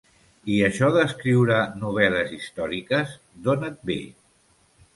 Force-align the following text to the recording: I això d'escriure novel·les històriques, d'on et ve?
I 0.53 0.53
això 0.67 0.87
d'escriure 0.95 1.59
novel·les 1.83 2.33
històriques, 2.39 3.15
d'on 3.49 3.71
et 3.71 3.81
ve? 3.91 3.99